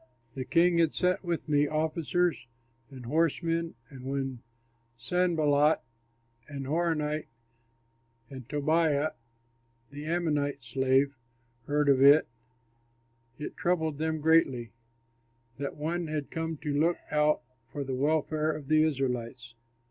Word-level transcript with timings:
The 0.33 0.45
king 0.45 0.79
had 0.79 0.95
sent 0.95 1.23
with 1.23 1.47
me 1.47 1.67
officers 1.67 2.47
and 2.89 3.05
horsemen; 3.05 3.75
and 3.89 4.03
when 4.03 4.41
Sanballat, 4.97 5.77
the 6.47 6.55
Horonite, 6.61 7.27
and 8.27 8.49
Tobiah, 8.49 9.11
the 9.91 10.05
Ammonite 10.05 10.63
slave, 10.63 11.15
heard 11.67 11.87
of 11.87 12.01
it, 12.01 12.27
it 13.37 13.55
troubled 13.55 13.99
them 13.99 14.21
greatly, 14.21 14.71
that 15.59 15.77
one 15.77 16.07
had 16.07 16.31
come 16.31 16.57
to 16.63 16.73
look 16.79 16.97
out 17.11 17.41
for 17.71 17.83
the 17.83 17.93
welfare 17.93 18.51
of 18.51 18.69
the 18.69 18.81
Israelites. 18.81 19.53